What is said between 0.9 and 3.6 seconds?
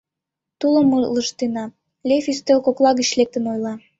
ылыжтена,— Лев ӱстел кокла гыч лектын